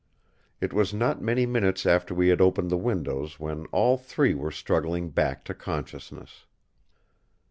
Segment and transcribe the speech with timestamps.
[0.59, 4.49] It was not many minutes after we had opened the windows when all three were
[4.49, 6.47] struggling back to consciousness.